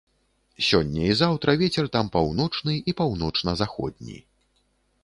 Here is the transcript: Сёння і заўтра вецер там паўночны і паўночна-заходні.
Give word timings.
Сёння 0.67 1.03
і 1.09 1.17
заўтра 1.19 1.55
вецер 1.63 1.91
там 1.99 2.09
паўночны 2.17 2.73
і 2.79 2.91
паўночна-заходні. 3.03 4.17